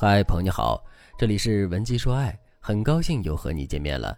[0.00, 0.80] 嗨，朋友你好，
[1.18, 4.16] 这里是文姬说爱，很高兴又和你见面了。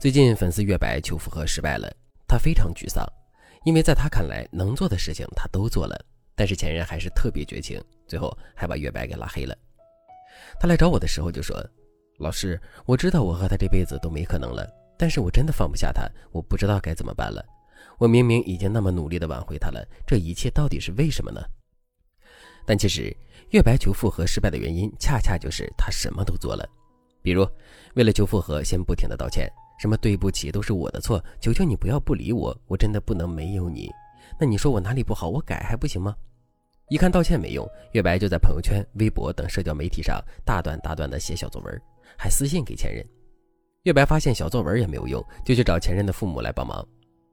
[0.00, 1.94] 最近粉丝月白求复合失败了，
[2.26, 3.06] 他非常沮丧，
[3.66, 6.02] 因为在他看来能做的事情他都做了，
[6.34, 9.54] 但是前任还是特别绝情，最后还把月白给拉黑了。
[10.58, 11.62] 他来找我的时候就说
[12.18, 14.66] ：“老师，我知道我和他这辈子都没可能了，
[14.96, 17.44] 但是我真的放不下他，我不知道该怎么办了。
[17.98, 21.42] 我明明已经那么努力的挽回他了，这一切到底是为什么呢？”
[22.66, 23.16] 但其实，
[23.50, 26.68] 月白求复合失败的原因，恰恰就是他什么都做了。
[27.22, 27.48] 比如，
[27.94, 33.90] 为了求复合，先不停的道歉，什么对不起，都是我的错，求求你不要不理我，我真的不能没有你。
[34.38, 36.14] 那你说我哪里不好，我改还不行吗？
[36.88, 41.82] 一看道歉没用，月白就在朋友圈、微博等社交媒体上大段大段的写小作文，
[42.16, 43.04] 还私信给前任。
[43.82, 46.86] 月白发现小作文也没有用，就去找前任的父母来帮忙。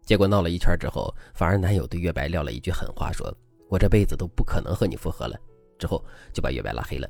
[0.05, 3.36] 结果闹了一圈之后，反而男友对月白撂了一句狠话，说。
[3.73, 5.36] 我这辈子都不可能和你复合了，
[5.80, 7.09] 之后就把月白拉黑了。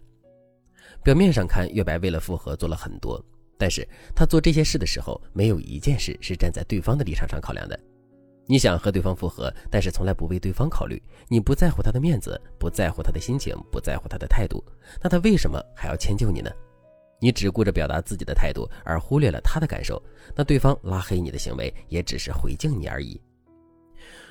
[1.03, 3.21] 表面上看，月白为了复合做了很多，
[3.57, 7.77] 但是他做这些事的时候，没有一件事是站在对方的立场上考量的。
[8.45, 14.63] 你想和对方复合，但是从来不为对方考虑，你不在乎他的面子，不在乎他的心情，不在乎他的态度，
[15.01, 16.49] 那他为什么还要迁就你呢？
[17.19, 20.01] 你只顾着表达自己的态度，而忽略了他的感受，
[20.33, 23.21] 那对方拉黑你的行为也只是回敬你而已。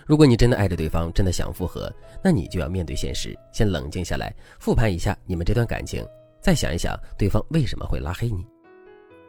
[0.06, 6.06] 如果你真的爱着对方，真的想复合，那你就要面对现实，先冷静下来，复盘一下你们这段感情，
[6.40, 8.44] 再想一想对方为什么会拉黑你。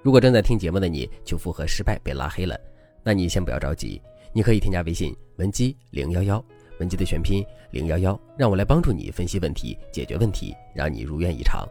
[0.01, 2.59] 如果正在听节目的你求复合失败被拉黑了，
[3.03, 4.01] 那你先不要着急，
[4.33, 6.43] 你可以添加微信文姬零幺幺，
[6.79, 11.65] 文姬的全拼零幺幺，让我来帮助你分析问题，解决问题，让你如愿以偿。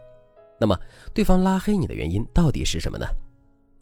[0.59, 0.79] 那么，
[1.13, 3.07] 对方拉黑你的原因到底是什么呢？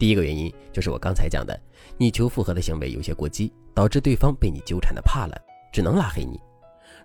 [0.01, 1.61] 第一个原因就是我刚才讲的，
[1.99, 5.39] 你求复合的行为有些过激，导致对方被你纠缠的怕了，
[5.71, 6.41] 只能拉黑你。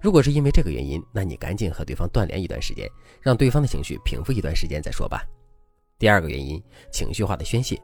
[0.02, 2.90] 如果是因为这个原因，那你赶紧和对方断联一段时间，
[3.22, 5.28] 让对方的情绪平复一段时间再说吧。
[6.00, 7.78] 第二个原因，情绪化的宣泄，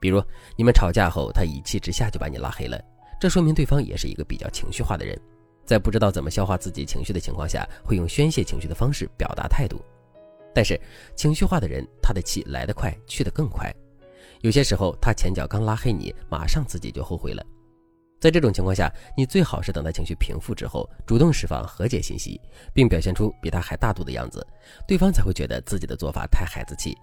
[0.00, 0.22] 比如
[0.56, 2.82] 你们吵架后，他一气之下就把你拉黑了，
[3.20, 5.20] 这说明对方也是一个比较情绪化的人，
[5.66, 9.78] 在不知道怎么消化自己情绪的情况下，会用宣泄情绪的方式表达态度。
[10.54, 10.80] 但是
[11.14, 13.70] 情绪化的人，他的气来得快，去得更快。
[14.44, 17.42] 有些时候，他前脚刚拉黑你，马上自己就后悔了。
[18.20, 22.38] 在这种情况下，你最好是等他情绪平复之后，主动释放和解信息，
[22.74, 24.46] 并表现出比他还大度的样子，
[24.86, 26.94] 对方才会觉得自己的做法太孩子气。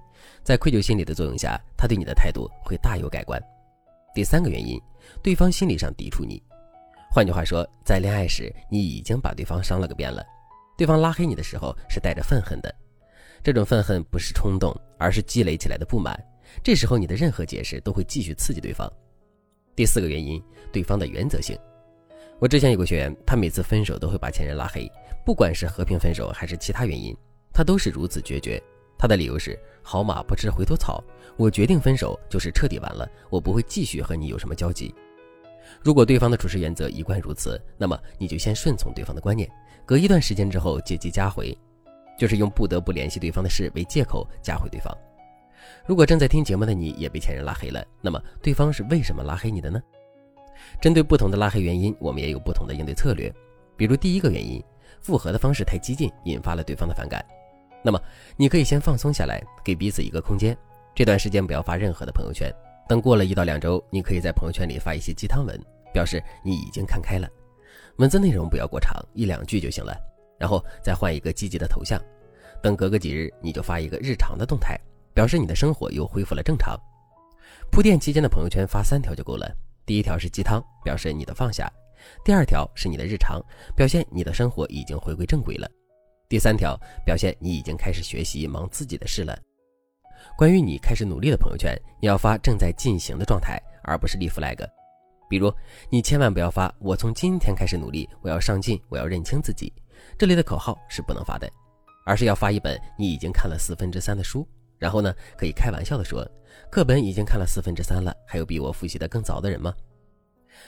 [0.43, 3.41] 在愧疚心理的作用下，他对你的态度会大有改观。
[4.13, 4.79] 第三个原因，
[5.23, 6.39] 对方心理上抵触你。
[7.09, 10.23] 换句话说，在恋爱时，你已经把对方伤了个遍了。
[10.77, 12.71] 对方拉黑你的时候是带着愤恨的，
[13.41, 16.15] 这种愤恨不是冲动，而是积累起来的不满。
[16.63, 18.91] 这时候你的任何解释都会继续刺激对方。
[19.75, 20.41] 第四个原因，
[20.71, 21.57] 对方的原则性。
[22.39, 24.91] 我之前有个学员，他每次分手都会把前任拉黑，
[25.25, 27.15] 不管是和平分手还是其他原因，
[27.53, 28.61] 他都是如此决绝。
[28.97, 31.03] 他的理由是：好马不吃回头草，
[31.37, 34.93] 我决定分手就是彻底完了，我不会继续和你有什么交集。
[35.81, 39.49] 如果对方的处事原则一贯如此，那么你就先顺从对方的观念，
[39.85, 41.57] 隔一段时间之后借机加回，
[42.19, 44.95] 就是用不得不联系对方的事为借口加回对方。
[45.85, 49.81] 如果正在听节目的你也被前任拉黑了，那么对方是为什么拉黑你的呢？
[50.79, 53.33] 针对不同的拉黑原因，我们也有不同的应对策略。
[53.75, 54.63] 比如第一个原因，
[55.01, 57.23] 复合的方式太激进，引发了对方的反感。
[57.83, 57.99] 那么
[58.37, 60.55] 你可以先放松下来，给彼此一个空间。
[60.93, 62.53] 这段时间不要发任何的朋友圈。
[62.87, 65.59] 等过了一到两周，你可以在朋友圈里发一些鸡汤文，
[65.93, 67.27] 表示你已经看开了。
[67.97, 69.97] 文字内容不要过长，一两句就行了。
[70.37, 71.99] 然后再换一个积极的头像。
[72.61, 74.79] 等隔个几日，你就发一个日常的动态。
[75.13, 76.77] 表示你的生活又恢复了正常。
[77.71, 79.49] 铺垫期间的朋友圈发三条就够了。
[79.85, 81.67] 第一条是鸡汤，表示你的放下；
[82.23, 83.41] 第二条是你的日常，
[83.75, 85.67] 表现你的生活已经回归正轨了；
[86.29, 89.37] 第三条表现你已经开始学习忙自己的事了。
[90.37, 94.57] 关于你开始努力的朋友圈，你要发正在进行的状态，而不是立 flag。
[95.27, 95.51] 比如，
[95.89, 99.73] 你千万不要发“我从今天开始努力，我要上进，我要认清自己”
[100.17, 101.49] 这类的口号是不能发的，
[102.05, 104.47] 而是要发一本你已经看了四分之三的书。
[104.81, 106.27] 然后呢，可以开玩笑的说，
[106.71, 109.71] 课本已经看了四分之三了，还有比我复习的更早的人吗？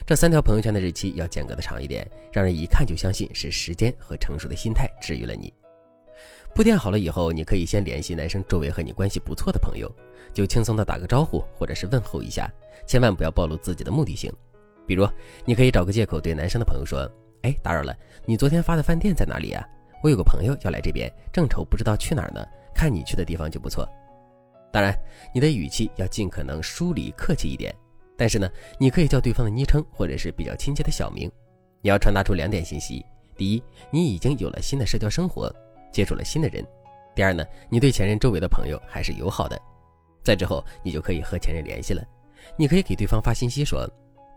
[0.05, 5.51] 这三条朋友圈的日期要间隔的长一点，让人一看就相信是时间和成熟的心态治愈了你。
[6.53, 9.91] 铺垫好了以后，你可以先联系男生周围和你关系不错的朋友，
[10.31, 12.47] 就轻松的打个招呼或者是问候一下，
[12.85, 14.31] 千万不要暴露自己的目的性。
[14.85, 15.09] 比如，
[15.43, 17.09] 你可以找个借口对男生的朋友说
[17.41, 19.67] ：“哎，打扰了，你昨天发的饭店在哪里呀？
[20.03, 22.45] 我有个朋友要来这边，正愁不知道去哪儿呢，
[22.75, 23.87] 看你去的地方就不错。”
[24.73, 24.91] 当然，
[25.31, 27.71] 你的语气要尽可能疏离、客气一点。
[28.17, 28.49] 但是呢，
[28.79, 31.31] 你可以叫对方的昵称或者是比较亲切的小名。
[31.79, 33.05] 你要传达出两点信息：
[33.37, 35.53] 第一，你已经有了新的社交生活，
[35.91, 36.65] 接触了新的人；
[37.13, 39.61] 第二呢，你对前任周围的朋友还是友好的。
[40.23, 42.03] 再之后，你就可以和前任联系了。
[42.57, 43.87] 你可以给对方发信息说：“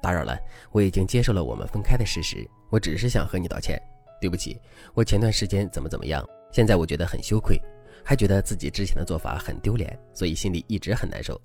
[0.03, 0.39] 打扰了，
[0.71, 3.81] 我已经接受了我们分开的事实，我只是想和你道歉。
[4.21, 4.61] 对不起，
[4.93, 6.23] 我前段时间怎么怎么样，
[6.53, 7.61] 现在我觉得很羞愧，
[8.04, 11.40] 还觉得自己之前的做法很丢脸，所以心里一直很难受。”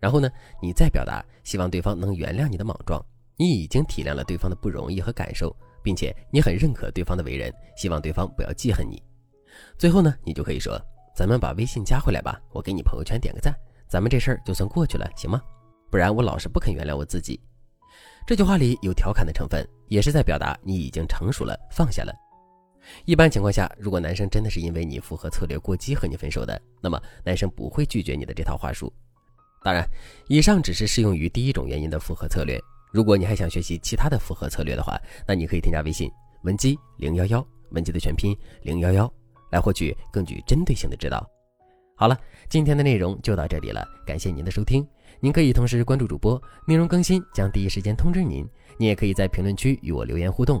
[0.00, 0.28] 然后呢，
[0.60, 3.02] 你再表达希望对方能原谅你的莽撞，
[3.36, 9.02] 你已经体谅了对方的不容易和感受，并且你很认可对方的为人，希望对方不要记恨你。
[9.78, 10.78] 最后呢，你就可以说
[11.16, 13.54] ：“咱们把微信加回来吧，我给你朋友圈点个赞，
[13.88, 15.40] 咱们这事儿就算过去了，行吗？
[15.90, 17.40] 不然我老是不肯原谅我自己。”
[18.26, 22.12] 这句话里有调侃的成分，也是在表达你已经成熟了，放下了。
[23.04, 28.92] 一般情况下，如果男生真的是因为你复合策略过激和你分手的，那么男生不会拒绝你的这套话术。
[29.62, 29.86] 当然，
[30.28, 32.60] 以上只是适用于第一种原因的复合策略。
[32.92, 36.10] 如果你还想学习其他的复合策略的话，那你可以添加微信
[36.42, 39.12] 文姬零幺幺，文姬的全拼零幺幺。
[39.50, 41.24] 来获取更具针对性的指导。
[41.94, 44.84] 好了，今天的内容就到这里了，感谢您的收听。
[45.20, 48.44] 您可以同时关注主播，内容更新将第一时间通知您。
[48.76, 50.60] 您也可以在评论区与我留言互动，